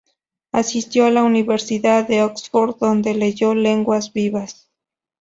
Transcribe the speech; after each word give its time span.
Asistió 0.51 1.05
a 1.05 1.11
la 1.11 1.21
Universidad 1.21 2.07
de 2.07 2.23
Oxford, 2.23 2.75
donde 2.79 3.13
leyó 3.13 3.53
Lenguas 3.53 4.11
Vivas. 4.11 4.67